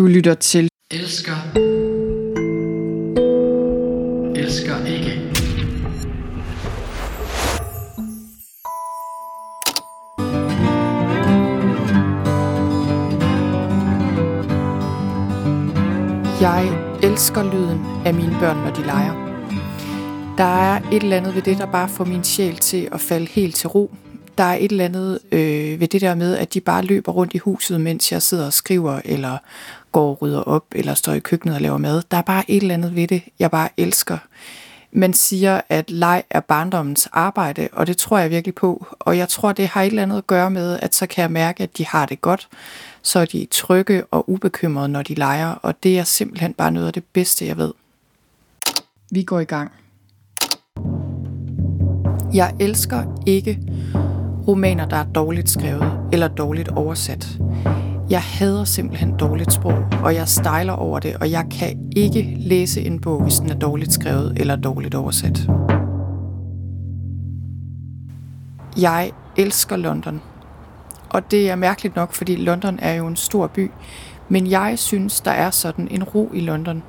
[0.00, 1.36] Du lytter til Elsker.
[4.36, 5.10] Elsker ikke.
[16.40, 19.14] Jeg elsker lyden af mine børn, når de leger.
[20.36, 23.26] Der er et eller andet ved det, der bare får min sjæl til at falde
[23.26, 23.94] helt til ro.
[24.38, 27.34] Der er et eller andet øh, ved det der med, at de bare løber rundt
[27.34, 29.38] i huset, mens jeg sidder og skriver, eller
[29.92, 32.02] går og rydder op, eller står i køkkenet og laver mad.
[32.10, 34.18] Der er bare et eller andet ved det, jeg bare elsker.
[34.92, 38.86] Man siger, at leg er barndommens arbejde, og det tror jeg virkelig på.
[38.98, 41.30] Og jeg tror, det har et eller andet at gøre med, at så kan jeg
[41.30, 42.48] mærke, at de har det godt.
[43.02, 46.86] Så er de trygge og ubekymrede, når de leger, og det er simpelthen bare noget
[46.86, 47.72] af det bedste, jeg ved.
[49.10, 49.70] Vi går i gang.
[52.34, 53.58] Jeg elsker ikke
[54.48, 57.38] romaner, der er dårligt skrevet eller dårligt oversat.
[58.10, 62.80] Jeg hader simpelthen dårligt sprog, og jeg stejler over det, og jeg kan ikke læse
[62.80, 65.48] en bog, hvis den er dårligt skrevet eller dårligt oversat.
[68.80, 70.20] Jeg elsker London.
[71.10, 73.70] Og det er mærkeligt nok, fordi London er jo en stor by,
[74.28, 76.82] men jeg synes, der er sådan en ro i London.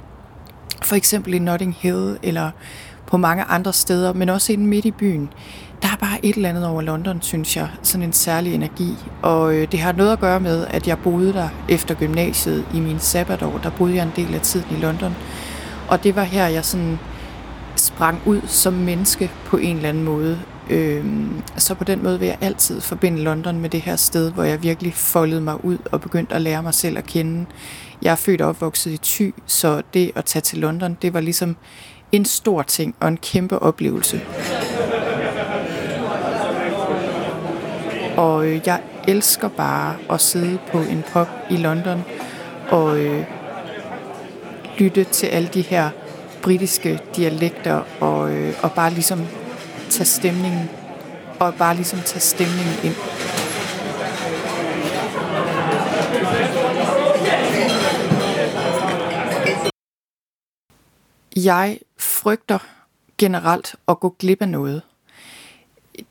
[0.84, 2.52] For eksempel i Notting Hill eller
[3.12, 5.30] på mange andre steder, men også inde midt i byen.
[5.82, 7.70] Der er bare et eller andet over London, synes jeg.
[7.82, 8.96] Sådan en særlig energi.
[9.22, 12.80] Og øh, det har noget at gøre med, at jeg boede der efter gymnasiet i
[12.80, 13.60] min sabbatår.
[13.64, 15.16] Der boede jeg en del af tiden i London.
[15.88, 17.00] Og det var her, jeg sådan
[17.76, 20.40] sprang ud som menneske på en eller anden måde.
[20.70, 24.44] Øhm, så på den måde vil jeg altid forbinde London med det her sted, hvor
[24.44, 27.46] jeg virkelig foldede mig ud og begyndte at lære mig selv at kende.
[28.02, 31.20] Jeg er født og opvokset i Thy, så det at tage til London, det var
[31.22, 31.56] ligesom
[32.12, 34.22] en stor ting og en kæmpe oplevelse.
[38.18, 42.04] Og øh, jeg elsker bare at sidde på en pop i London
[42.70, 43.26] og øh,
[44.78, 45.90] lytte til alle de her
[46.44, 49.20] britiske dialekter og, øh, og bare ligesom
[49.90, 50.70] tage stemningen
[51.40, 52.96] og bare ligesom tage stemningen ind.
[61.36, 61.80] Jeg
[62.22, 62.60] frygter
[63.18, 64.82] generelt at gå glip af noget.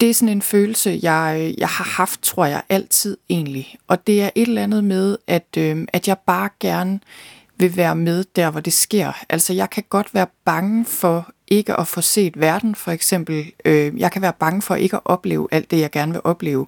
[0.01, 3.77] Det er sådan en følelse, jeg, jeg har haft, tror jeg, altid egentlig.
[3.89, 7.01] Og det er et eller andet med, at, øh, at jeg bare gerne
[7.57, 9.13] vil være med der, hvor det sker.
[9.29, 13.53] Altså, jeg kan godt være bange for ikke at få set verden, for eksempel.
[13.65, 16.67] Øh, jeg kan være bange for ikke at opleve alt det, jeg gerne vil opleve.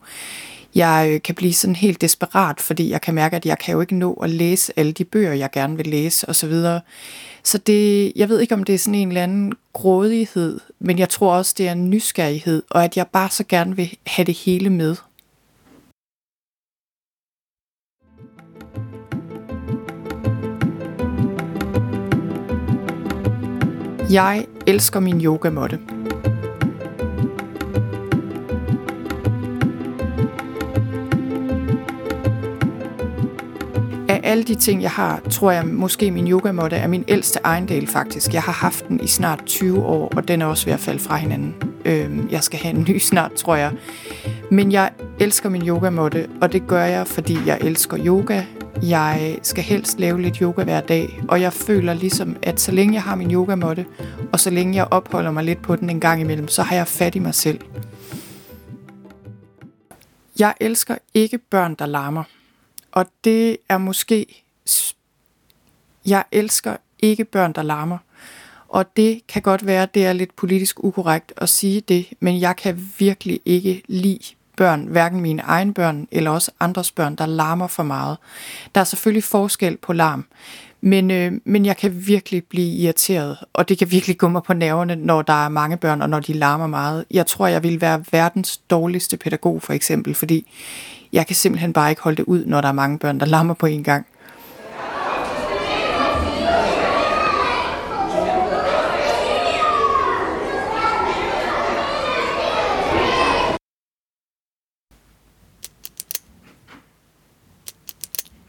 [0.74, 3.80] Jeg øh, kan blive sådan helt desperat, fordi jeg kan mærke, at jeg kan jo
[3.80, 6.52] ikke nå at læse alle de bøger, jeg gerne vil læse osv.
[7.44, 11.08] Så det, jeg ved ikke, om det er sådan en eller anden grådighed, men jeg
[11.08, 14.34] tror også, det er en nysgerrighed, og at jeg bare så gerne vil have det
[14.34, 14.96] hele med.
[24.10, 25.91] Jeg elsker min yogamåtte.
[34.32, 38.34] Alle de ting, jeg har, tror jeg måske min yogamåtte er min ældste ejendel faktisk.
[38.34, 40.98] Jeg har haft den i snart 20 år, og den er også ved at falde
[40.98, 41.54] fra hinanden.
[41.84, 43.72] Øh, jeg skal have en ny snart, tror jeg.
[44.50, 44.90] Men jeg
[45.20, 48.42] elsker min yogamåtte, og det gør jeg, fordi jeg elsker yoga.
[48.82, 52.94] Jeg skal helst lave lidt yoga hver dag, og jeg føler ligesom, at så længe
[52.94, 53.86] jeg har min yogamåtte,
[54.32, 56.88] og så længe jeg opholder mig lidt på den en gang imellem, så har jeg
[56.88, 57.60] fat i mig selv.
[60.38, 62.22] Jeg elsker ikke børn, der larmer.
[62.92, 64.44] Og det er måske...
[66.06, 67.98] Jeg elsker ikke børn, der larmer.
[68.68, 72.56] Og det kan godt være, det er lidt politisk ukorrekt at sige det, men jeg
[72.56, 77.66] kan virkelig ikke lide børn, hverken mine egne børn eller også andres børn, der larmer
[77.66, 78.16] for meget.
[78.74, 80.26] Der er selvfølgelig forskel på larm,
[80.84, 84.54] men, øh, men jeg kan virkelig blive irriteret, og det kan virkelig gå mig på
[84.54, 87.04] nerverne, når der er mange børn, og når de larmer meget.
[87.10, 90.50] Jeg tror, jeg vil være verdens dårligste pædagog, for eksempel, fordi
[91.12, 93.54] jeg kan simpelthen bare ikke holde det ud, når der er mange børn, der larmer
[93.54, 94.06] på en gang.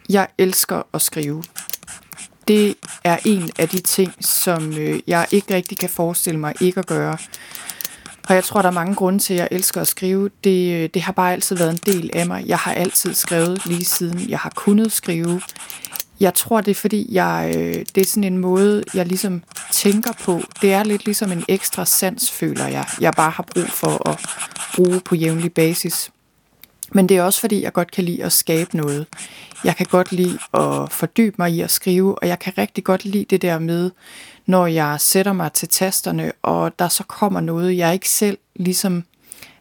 [0.10, 1.44] Jeg elsker at skrive.
[2.48, 6.80] Det er en af de ting, som øh, jeg ikke rigtig kan forestille mig ikke
[6.80, 7.18] at gøre.
[8.30, 10.30] Og jeg tror, der er mange grunde til, at jeg elsker at skrive.
[10.44, 12.44] Det, øh, det har bare altid været en del af mig.
[12.48, 15.42] Jeg har altid skrevet lige siden jeg har kunnet skrive.
[16.19, 20.12] Jeg tror, det er fordi, jeg, øh, det er sådan en måde, jeg ligesom tænker
[20.24, 20.42] på.
[20.62, 24.19] Det er lidt ligesom en ekstra sans, føler jeg, jeg bare har brug for at
[24.75, 26.12] bruge på jævnlig basis.
[26.94, 29.07] Men det er også fordi, jeg godt kan lide at skabe noget.
[29.63, 33.06] Jeg kan godt lide at fordybe mig i at skrive, og jeg kan rigtig godt
[33.06, 33.92] lide det der med,
[34.45, 39.04] når jeg sætter mig til tasterne, og der så kommer noget, jeg ikke selv ligesom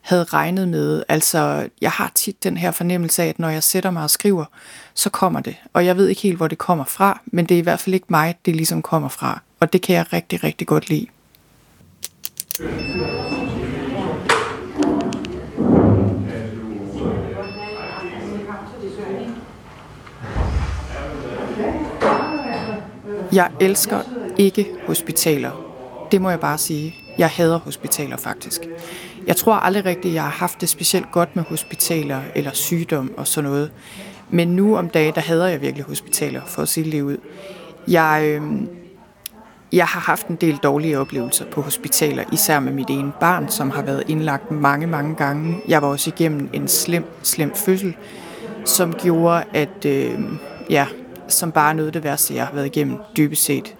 [0.01, 1.03] havde regnet med.
[1.09, 4.45] Altså, jeg har tit den her fornemmelse af, at når jeg sætter mig og skriver,
[4.95, 5.57] så kommer det.
[5.73, 7.95] Og jeg ved ikke helt, hvor det kommer fra, men det er i hvert fald
[7.95, 9.41] ikke mig, det ligesom kommer fra.
[9.61, 11.07] Og det kan jeg rigtig, rigtig godt lide.
[23.33, 24.01] Jeg elsker
[24.39, 25.51] ikke hospitaler.
[26.13, 26.95] Det må jeg bare sige.
[27.19, 28.61] Jeg hader hospitaler faktisk.
[29.27, 33.27] Jeg tror aldrig rigtigt, jeg har haft det specielt godt med hospitaler eller sygdom og
[33.27, 33.71] sådan noget.
[34.31, 37.17] Men nu om dagen, der hader jeg virkelig hospitaler, for at sige det ud.
[37.89, 38.43] Jeg, øh,
[39.73, 43.71] jeg har haft en del dårlige oplevelser på hospitaler, især med mit ene barn, som
[43.71, 45.57] har været indlagt mange, mange gange.
[45.69, 47.97] Jeg var også igennem en slem, slem fødsel,
[48.65, 50.21] som gjorde, at øh,
[50.71, 50.87] ja,
[51.35, 53.77] som bare noget af det værste, jeg har været igennem, dybest set.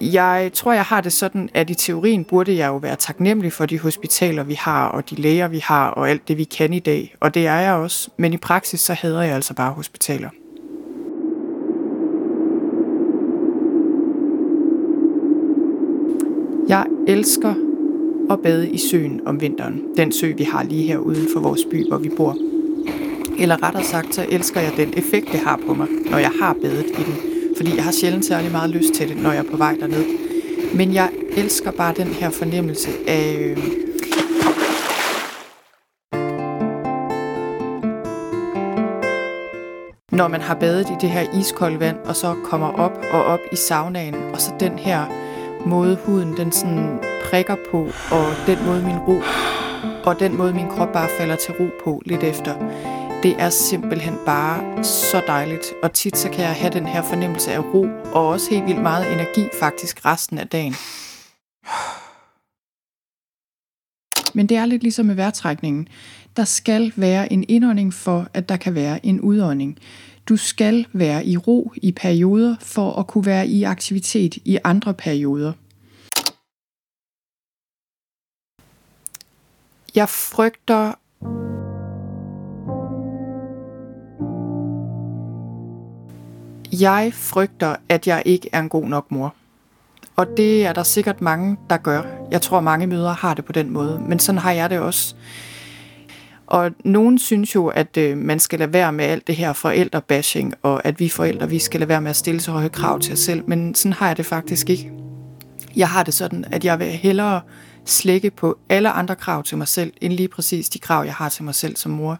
[0.00, 3.66] Jeg tror, jeg har det sådan, at i teorien burde jeg jo være taknemmelig for
[3.66, 6.78] de hospitaler, vi har, og de læger, vi har, og alt det, vi kan i
[6.78, 7.16] dag.
[7.20, 8.10] Og det er jeg også.
[8.16, 10.30] Men i praksis, så hader jeg altså bare hospitaler.
[16.68, 17.54] Jeg elsker
[18.30, 19.82] at bade i søen om vinteren.
[19.96, 22.49] Den sø, vi har lige her uden for vores by, hvor vi bor.
[23.38, 26.56] Eller rettere sagt, så elsker jeg den effekt, det har på mig, når jeg har
[26.62, 27.16] badet i den.
[27.56, 30.04] Fordi jeg har sjældent særlig meget lyst til det, når jeg er på vej derned.
[30.74, 33.36] Men jeg elsker bare den her fornemmelse af...
[33.36, 33.58] Øh,
[40.12, 43.40] når man har badet i det her iskolde vand, og så kommer op og op
[43.52, 45.04] i saunaen, og så den her
[45.66, 46.98] måde huden den sådan
[47.30, 47.78] prikker på,
[48.10, 49.20] og den måde min ro,
[50.04, 52.54] og den måde min krop bare falder til ro på lidt efter.
[53.22, 57.52] Det er simpelthen bare så dejligt, og tit så kan jeg have den her fornemmelse
[57.52, 60.74] af ro, og også helt vildt meget energi faktisk resten af dagen.
[64.34, 65.88] Men det er lidt ligesom med vejrtrækningen.
[66.36, 69.78] Der skal være en indånding for, at der kan være en udånding.
[70.28, 74.94] Du skal være i ro i perioder for at kunne være i aktivitet i andre
[74.94, 75.52] perioder.
[79.94, 80.94] Jeg frygter
[86.72, 89.34] Jeg frygter, at jeg ikke er en god nok mor.
[90.16, 92.02] Og det er der sikkert mange, der gør.
[92.30, 94.02] Jeg tror, mange mødre har det på den måde.
[94.08, 95.14] Men sådan har jeg det også.
[96.46, 100.54] Og nogen synes jo, at øh, man skal lade være med alt det her forældrebashing,
[100.62, 103.12] og at vi forældre, vi skal lade være med at stille så høje krav til
[103.12, 103.42] os selv.
[103.46, 104.92] Men sådan har jeg det faktisk ikke.
[105.76, 107.40] Jeg har det sådan, at jeg vil hellere
[107.84, 111.28] slække på alle andre krav til mig selv, end lige præcis de krav, jeg har
[111.28, 112.18] til mig selv som mor.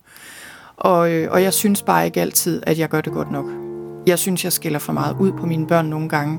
[0.76, 3.69] Og, øh, og jeg synes bare ikke altid, at jeg gør det godt nok.
[4.06, 6.38] Jeg synes, jeg skiller for meget ud på mine børn nogle gange.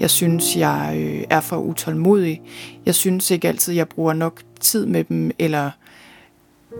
[0.00, 2.42] Jeg synes, jeg øh, er for utålmodig.
[2.86, 5.70] Jeg synes ikke altid, jeg bruger nok tid med dem, eller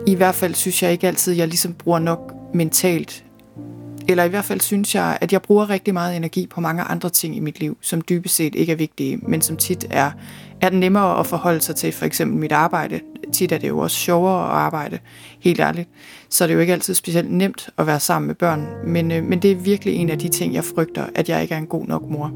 [0.06, 3.25] i hvert fald synes jeg ikke altid, jeg ligesom bruger nok mentalt.
[4.09, 7.09] Eller i hvert fald synes jeg, at jeg bruger rigtig meget energi på mange andre
[7.11, 10.11] ting i mit liv, som dybest set ikke er vigtige, men som tit er,
[10.60, 13.00] er nemmere at forholde sig til, for eksempel mit arbejde.
[13.32, 14.99] Tit er det jo også sjovere at arbejde,
[15.40, 15.88] helt ærligt.
[16.31, 19.25] Så det er jo ikke altid specielt nemt at være sammen med børn, men, øh,
[19.25, 21.67] men det er virkelig en af de ting, jeg frygter, at jeg ikke er en
[21.67, 22.32] god nok mor.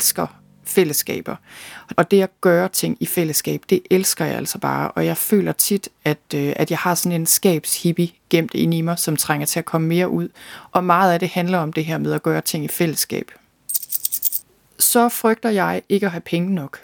[0.00, 0.26] Elsker
[0.64, 1.36] fællesskaber.
[1.96, 4.90] Og det at gøre ting i fællesskab, det elsker jeg altså bare.
[4.90, 8.80] Og jeg føler tit, at, øh, at jeg har sådan en skabshippie gemt ind i
[8.80, 10.28] mig, som trænger til at komme mere ud.
[10.72, 13.30] Og meget af det handler om det her med at gøre ting i fællesskab.
[14.78, 16.78] Så frygter jeg ikke at have penge nok.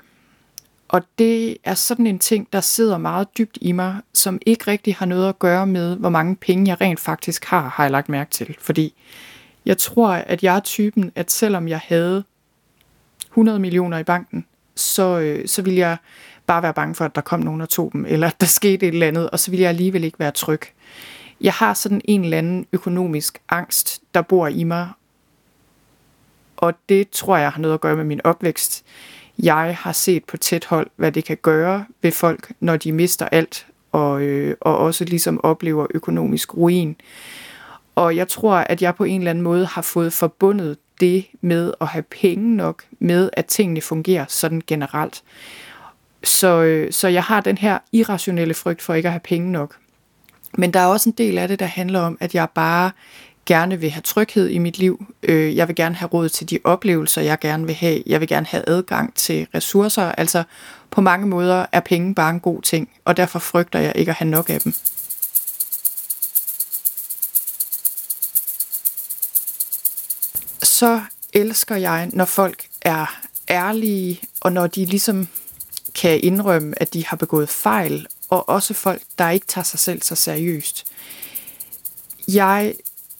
[0.88, 4.94] Og det er sådan en ting, der sidder meget dybt i mig, som ikke rigtig
[4.94, 8.08] har noget at gøre med, hvor mange penge jeg rent faktisk har, har jeg lagt
[8.08, 8.56] mærke til.
[8.60, 8.94] Fordi
[9.66, 12.24] jeg tror, at jeg er typen, at selvom jeg havde
[13.36, 15.96] 100 millioner i banken, så, øh, så ville jeg
[16.46, 18.86] bare være bange for, at der kom nogen og tog dem, eller at der skete
[18.86, 20.60] et eller andet, og så ville jeg alligevel ikke være tryg.
[21.40, 24.88] Jeg har sådan en eller anden økonomisk angst, der bor i mig,
[26.56, 28.84] og det tror jeg har noget at gøre med min opvækst.
[29.38, 33.28] Jeg har set på tæt hold, hvad det kan gøre ved folk, når de mister
[33.28, 36.96] alt, og, øh, og også ligesom oplever økonomisk ruin.
[37.94, 41.72] Og jeg tror, at jeg på en eller anden måde har fået forbundet det med
[41.80, 45.22] at have penge nok, med at tingene fungerer sådan generelt.
[46.24, 49.76] Så, øh, så jeg har den her irrationelle frygt for ikke at have penge nok.
[50.58, 52.90] Men der er også en del af det, der handler om, at jeg bare
[53.46, 55.06] gerne vil have tryghed i mit liv.
[55.22, 58.02] Øh, jeg vil gerne have råd til de oplevelser, jeg gerne vil have.
[58.06, 60.12] Jeg vil gerne have adgang til ressourcer.
[60.12, 60.42] Altså
[60.90, 64.16] på mange måder er penge bare en god ting, og derfor frygter jeg ikke at
[64.16, 64.74] have nok af dem.
[70.78, 71.00] Så
[71.32, 75.28] elsker jeg, når folk er ærlige, og når de ligesom
[75.94, 80.02] kan indrømme, at de har begået fejl, og også folk, der ikke tager sig selv
[80.02, 80.86] så seriøst.
[82.28, 82.74] Jeg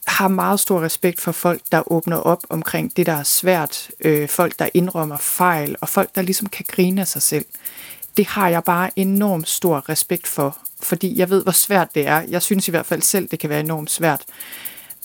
[0.06, 3.90] har meget stor respekt for folk, der åbner op omkring det, der er svært.
[4.00, 7.44] Øh, folk, der indrømmer fejl, og folk, der ligesom kan grine af sig selv.
[8.16, 12.20] Det har jeg bare enormt stor respekt for, fordi jeg ved, hvor svært det er.
[12.20, 14.25] Jeg synes i hvert fald selv, det kan være enormt svært.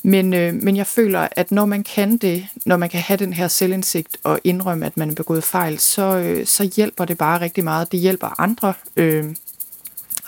[0.03, 3.33] Men, øh, men jeg føler, at når man kan det, når man kan have den
[3.33, 7.41] her selvindsigt og indrømme, at man er begået fejl, så, øh, så hjælper det bare
[7.41, 7.91] rigtig meget.
[7.91, 9.35] Det hjælper andre, øh,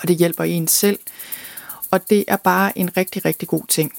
[0.01, 0.99] og det hjælper en selv.
[1.91, 3.93] Og det er bare en rigtig, rigtig god ting.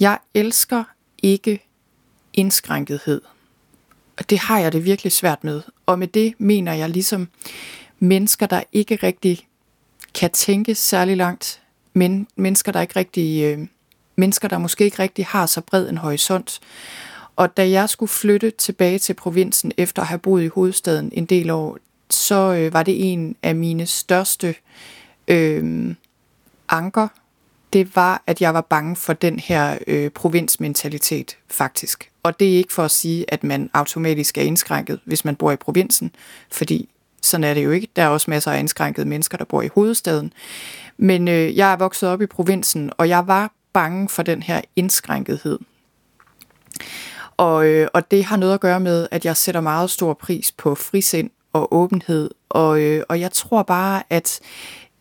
[0.00, 0.84] Jeg elsker
[1.22, 1.64] ikke
[2.32, 3.20] indskrænkethed.
[4.18, 5.62] Og det har jeg det virkelig svært med.
[5.86, 7.28] Og med det mener jeg ligesom
[8.00, 9.48] mennesker, der ikke rigtig
[10.14, 11.62] kan tænke særlig langt.
[11.92, 13.44] Men mennesker, der ikke rigtig...
[13.44, 13.66] Øh,
[14.16, 16.60] mennesker, der måske ikke rigtig har så bred en horisont.
[17.36, 21.24] Og da jeg skulle flytte tilbage til provinsen efter at have boet i hovedstaden en
[21.24, 21.78] del år,
[22.10, 24.54] så øh, var det en af mine største
[25.28, 25.94] øh,
[26.68, 27.08] anker
[27.72, 32.10] det var, at jeg var bange for den her øh, provinsmentalitet, faktisk.
[32.22, 35.52] Og det er ikke for at sige, at man automatisk er indskrænket, hvis man bor
[35.52, 36.10] i provinsen,
[36.52, 36.88] fordi
[37.22, 37.88] sådan er det jo ikke.
[37.96, 40.32] Der er også masser af indskrænkede mennesker, der bor i hovedstaden.
[40.96, 44.60] Men øh, jeg er vokset op i provinsen, og jeg var bange for den her
[44.76, 45.58] indskrænkethed.
[47.36, 50.52] Og, øh, og det har noget at gøre med, at jeg sætter meget stor pris
[50.52, 52.30] på frisind og åbenhed.
[52.48, 54.40] Og, øh, og jeg tror bare, at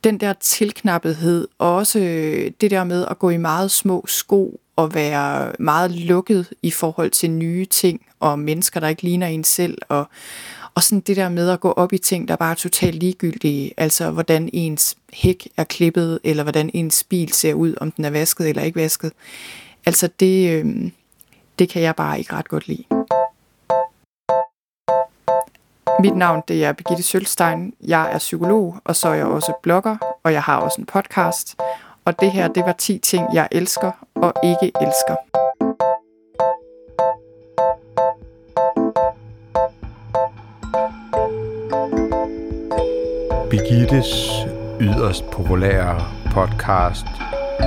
[0.04, 4.60] den der tilknappethed, og også øh, det der med at gå i meget små sko
[4.76, 9.44] og være meget lukket i forhold til nye ting og mennesker, der ikke ligner en
[9.44, 10.10] selv, og,
[10.76, 13.74] og sådan det der med at gå op i ting, der bare er totalt ligegyldige,
[13.78, 18.10] altså hvordan ens hæk er klippet, eller hvordan ens bil ser ud, om den er
[18.10, 19.12] vasket eller ikke vasket.
[19.86, 20.92] Altså det, øh,
[21.60, 22.84] det kan jeg bare ikke ret godt lide.
[26.00, 27.74] Mit navn det er Birgitte Sølstein.
[27.82, 31.56] Jeg er psykolog, og så er jeg også blogger, og jeg har også en podcast.
[32.06, 35.39] Og det her, det var 10 ting, jeg elsker og ikke elsker.
[43.70, 44.30] Birgittes
[44.82, 46.02] yderst populære
[46.34, 47.06] podcast,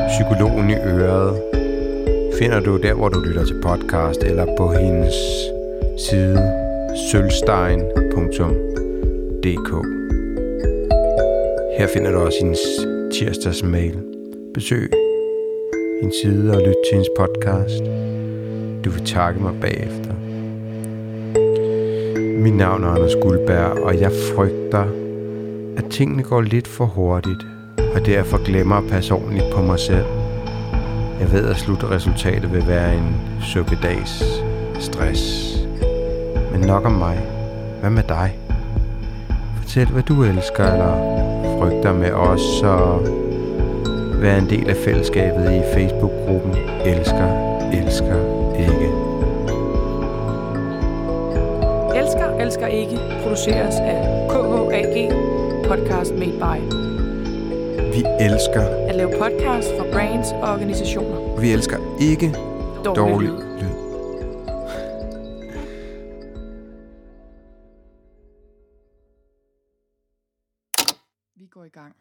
[0.08, 1.42] Psykologen i Øret,
[2.38, 5.14] finder du der, hvor du lytter til podcast, eller på hendes
[6.08, 6.52] side
[7.10, 9.70] sølvstein.dk
[11.78, 12.60] Her finder du også hendes
[13.12, 14.02] tirsdags mail.
[14.54, 14.92] Besøg
[16.00, 17.84] hendes side og lyt til hendes podcast.
[18.84, 20.14] Du vil takke mig bagefter.
[22.42, 25.01] Mit navn er Anders Guldberg, og jeg frygter,
[25.76, 27.46] at tingene går lidt for hurtigt,
[27.94, 30.06] og derfor glemmer at passe ordentligt på mig selv.
[31.20, 34.24] Jeg ved, at slutresultatet vil være en søbedags
[34.78, 35.54] stress.
[36.52, 37.18] Men nok om mig.
[37.80, 38.38] Hvad med dig?
[39.56, 40.94] Fortæl, hvad du elsker eller
[41.58, 43.00] frygter med os, og
[44.22, 48.18] være en del af fællesskabet i Facebook-gruppen Elsker, Elsker,
[48.58, 48.88] Ikke.
[52.00, 55.12] Elsker, Elsker Ikke produceres af KHAG
[55.68, 56.58] Podcast Made By.
[57.96, 61.40] Vi elsker At lave podcast for brands og organisationer.
[61.40, 62.34] Vi elsker ikke
[62.84, 63.36] Dårlig, dårlig lyd.
[63.60, 63.68] lyd.
[71.36, 71.94] Vi går i gang.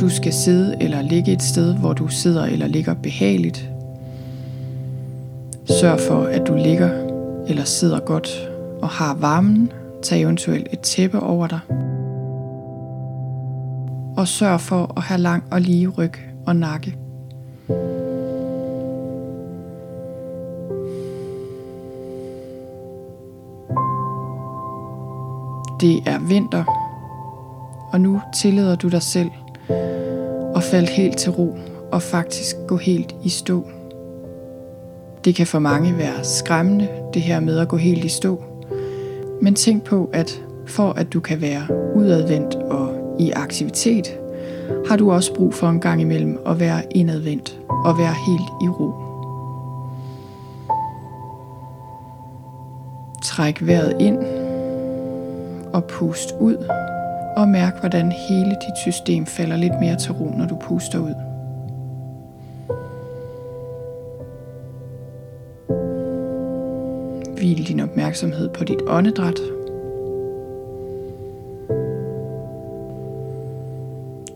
[0.00, 3.68] Du skal sidde eller ligge et sted, hvor du sidder eller ligger behageligt.
[5.80, 6.90] Sørg for, at du ligger
[7.48, 8.28] eller sidder godt
[8.82, 9.72] og har varmen.
[10.02, 11.60] Tag eventuelt et tæppe over dig.
[14.16, 16.12] Og sørg for at have lang og lige ryg
[16.46, 16.96] og nakke.
[25.80, 26.64] Det er vinter,
[27.92, 29.30] og nu tillader du dig selv
[30.56, 31.56] at falde helt til ro
[31.92, 33.66] og faktisk gå helt i stå.
[35.24, 38.51] Det kan for mange være skræmmende, det her med at gå helt i stå.
[39.42, 44.18] Men tænk på, at for at du kan være udadvendt og i aktivitet,
[44.88, 48.68] har du også brug for en gang imellem at være indadvendt og være helt i
[48.68, 48.92] ro.
[53.22, 54.18] Træk vejret ind
[55.72, 56.56] og pust ud
[57.36, 61.31] og mærk, hvordan hele dit system falder lidt mere til ro, når du puster ud.
[67.42, 69.40] Hvil din opmærksomhed på dit åndedræt.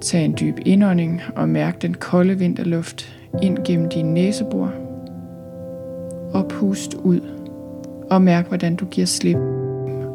[0.01, 4.73] Tag en dyb indånding og mærk den kolde vinterluft ind gennem din næsebor.
[6.33, 7.21] Og pust ud
[8.11, 9.37] og mærk, hvordan du giver slip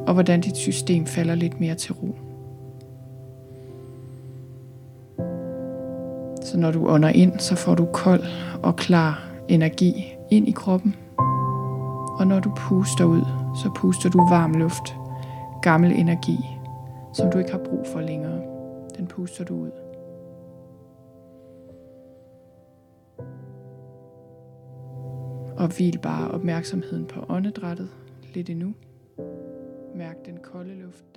[0.07, 2.15] og hvordan dit system falder lidt mere til ro.
[6.41, 8.23] Så når du ånder ind, så får du kold
[8.63, 10.95] og klar energi ind i kroppen.
[12.21, 13.21] Og når du puster ud,
[13.55, 14.95] så puster du varm luft,
[15.61, 16.37] gammel energi,
[17.13, 18.41] som du ikke har brug for længere.
[18.97, 19.71] Den puster du ud.
[25.57, 27.89] Og hvil bare opmærksomheden på åndedrættet
[28.33, 28.73] lidt endnu.
[29.95, 31.10] Mærk den kolde luft,